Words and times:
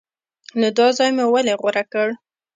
نو 0.59 0.67
دا 0.77 0.87
ځای 0.97 1.09
مو 1.17 1.25
ولې 1.33 1.53
غوره 1.61 1.83
کړ؟ 1.91 2.07